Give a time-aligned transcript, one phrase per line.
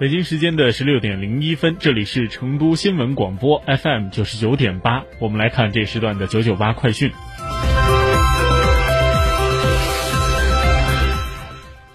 [0.00, 7.10] 北京时间的十六点零一分，这里是成都新闻广播 FM 九十九点八，我们来看这时段的九九八快讯。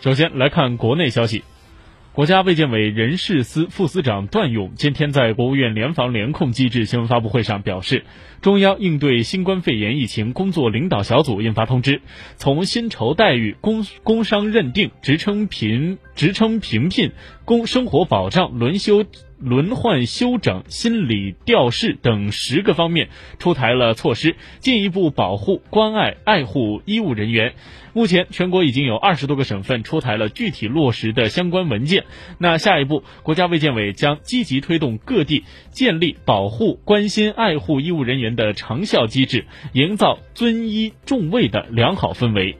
[0.01, 1.45] 首先来看国内消息。
[2.13, 8.05] 国家卫健委人事司副司长段勇今天在国务院联防联控机制新闻发布会上表示，
[8.39, 12.03] 中央应对新冠肺炎疫情工作领导小组印发通知，
[12.35, 17.13] 从薪酬待遇、工工伤认定、职称评职称评聘、
[17.45, 19.03] 工生活保障、轮休。
[19.43, 27.53] 轮换休整、心理调试等十个方面出台了措施，进一步保护、关爱、爱护医务人员。
[27.93, 32.05] 目前，全国已经有二十多个省份出台了具体落实的相关文件。
[32.39, 42.57] 那下一步，国家卫健委将积极推动各地建立保护、关心、爱护医务人员的长效机制，营造尊医重卫的良好氛围。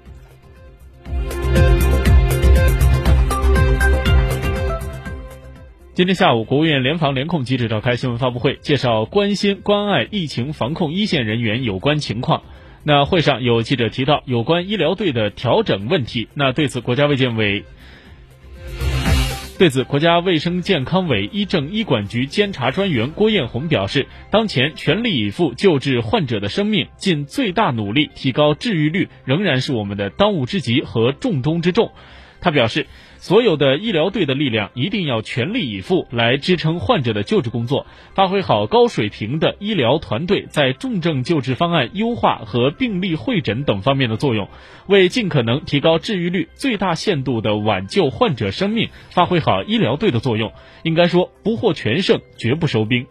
[5.95, 12.41] 今天下午，国务院联防联控机制召开新闻发布会，介绍关心关爱疫情防控一线人员有关情况。
[12.81, 17.63] 那会上有记者提到有关医疗队的调整问题，那对此国家卫健委
[19.59, 31.91] 对此国家卫生健康委医政医管局监察专员郭艳红表示，当前全力以赴救治患者的生命，尽最大努力提高治愈率，仍然是我们的当务之急和重中之重。
[32.43, 32.85] 他表示。
[33.23, 44.49] 所有的医疗队的力量一定要全力以赴来支撑患者的救治工作，发挥好高水平的医疗团队在重症救治方案优化和病例会诊等方面的作用，
[44.87, 50.51] 为尽可能提高治愈率、最大限度的挽救患者生命发挥好医疗队的作用。
[50.83, 53.07] 应该说，不获全胜，绝不收兵。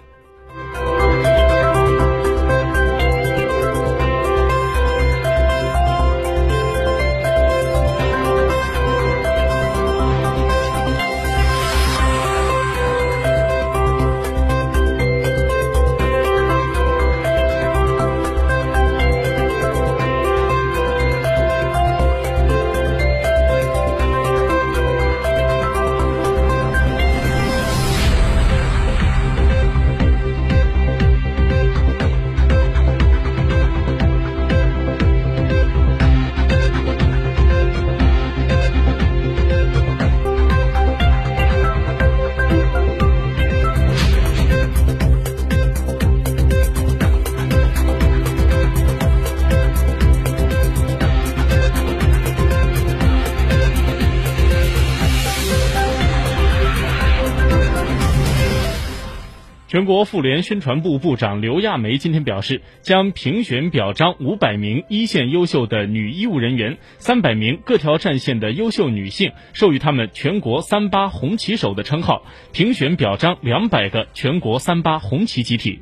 [59.73, 72.23] 全国妇联宣传部部长刘亚梅今天表示，将评选表彰五百名一线优秀的女医务人员，三百名各条战线的优秀女性，授予他们全国“三八”红旗手的称号，
[72.53, 75.81] 评选表彰两百个全国“三八”红旗集体。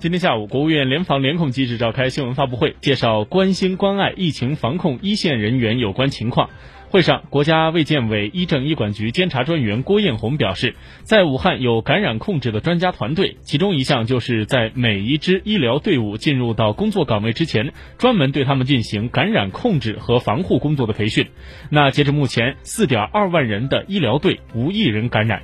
[0.00, 6.50] 今天下午，国务院联防联控机制召开新闻发布会，介绍关心关爱疫情防控一线人员有关情况。
[6.88, 21.26] 会上，国家卫健委医政医管局监察专员郭艳红表示，在武汉有感染控制的专家团队，其中一项就是在每一支医疗队伍进入到工作岗位之前，专门对他们进行感染控制和防护工作的培训。
[21.70, 25.42] 那截至目前，四点二万人的医疗队无一人感染。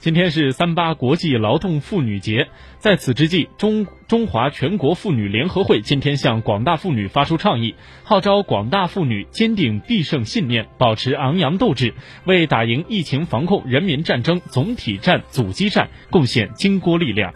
[0.00, 2.46] 今天是三八国际劳动妇女节，
[2.78, 7.74] 在此之际，中中华全国妇女联合会今天向广大妇女发出倡议，
[8.04, 17.34] 号召广大妇女坚定必胜信念，保持昂扬斗志，为打赢疫情防控人民战争总体战、阻击战贡献金锅力量。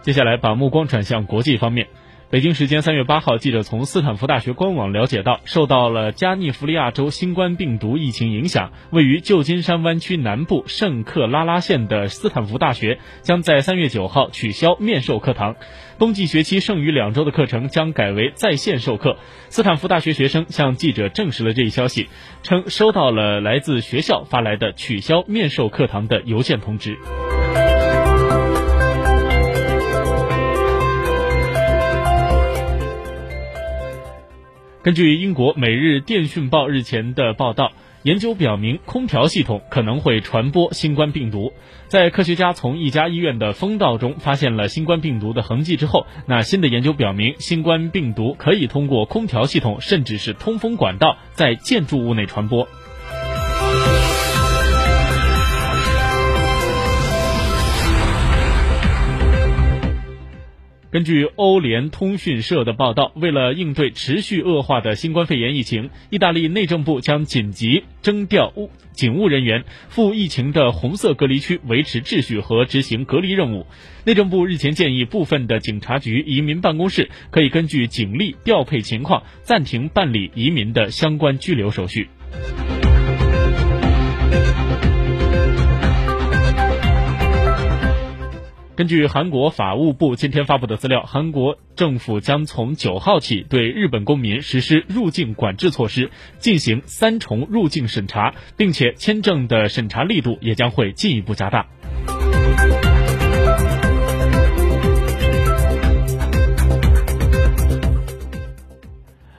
[0.00, 1.86] 接下来，把目光转向国际方面。
[2.34, 15.54] 北京时间三月八号，记者从斯坦福大学官网了解到，受到了加利福尼亚州新冠病毒疫情影响，位于旧金山湾区南部圣克拉拉县的斯坦福大学将在三月九号取消面授课堂，
[16.00, 19.16] 冬季学期剩余两周的课程将改为在线授课。
[19.48, 22.08] 斯坦福大学学生向记者证实了这一消息，
[22.42, 26.98] 称收到了来自学校发来的取消面授课堂的邮件通知。
[34.84, 37.72] 根据英国《每日电讯报》日前的报道，
[38.02, 41.54] 研究表明空调系统可能会传播新冠病毒。
[41.88, 52.68] 在科学家从一家医院的风道中发现了新冠病毒的痕迹之后，那新的研究表明，新冠病毒可以通过空调系统，甚至是通风管道，在建筑物内传播。
[60.94, 73.66] 根据欧联通讯社的报道，为了应对持续恶化的新冠肺炎疫情，意大利内政部将紧急征调务警务人员赴疫情的红色隔离区维持秩序和执行隔离任务。
[74.04, 82.08] 内政部日前建议，部分的警察局移民办公室可以根据警力调配情况暂停办理移民的相关拘留手续。
[88.76, 96.10] 根据韩国法务部今天发布的资料，韩国政府将从九号起对日本公民实施入境管制措施，
[96.40, 101.68] 进行三重入境审查，并且签证的审查力度也将会进一步加大。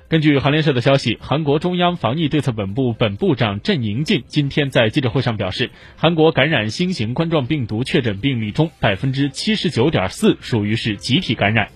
[0.08, 11.70] 根据韩联社的消息，韩国中央防疫对策本部本部长郑银静今天在记者会上表示，韩国感染新型冠状病毒确诊病例中，百分之七十九点四属于是集体感染。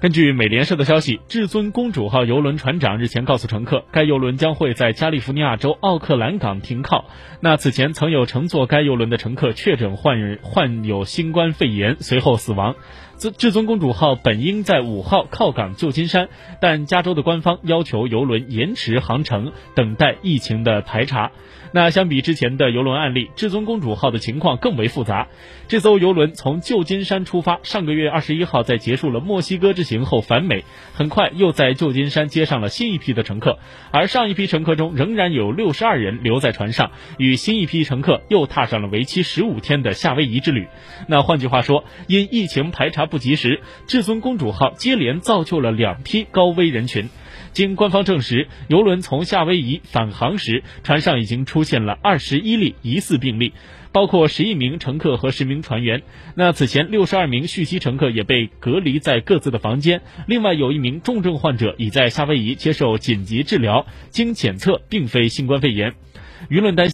[0.00, 7.04] 根据美联社的消息，至尊公主号邮轮船长日前告诉乘客，该邮轮将会在加利福尼亚州奥克兰港停靠。
[7.40, 12.76] 那此前曾有乘坐该邮轮的乘客确诊患患有新冠肺炎，随后死亡。
[13.28, 21.30] 至尊公主号本应在五号靠港旧金山，但加州的官方要求游轮延迟航程，等待疫情的排查。
[21.72, 25.28] 那相比之前的游轮案例，至尊公主号的情况更为复杂。
[25.68, 30.64] 这艘游轮从旧金山出发，上个月二十一号在结束了墨西哥之行后返美，
[30.94, 33.58] 很快又在旧金山接上了新一批的乘客。
[33.92, 40.66] 而上一批乘客中仍然有六十二人留在船上，与新一批乘客又踏上了为期十五天的夏威夷之旅。
[41.06, 47.10] 那换句话说，因疫情排查不及时，至尊公主号接连造就了两批高危人群。
[47.52, 53.52] 经官方证实，游轮从夏威夷返航时，船上已经出现了二十一例疑似病例，
[53.90, 56.02] 包括十一名乘客和十名船员。
[56.36, 65.94] 那此前六十二名续期乘客也被隔离在各自的房间，另外有一名重症患者已在夏威夷接受紧急治疗，经检测并非新冠肺炎。
[66.48, 66.88] 舆论担心。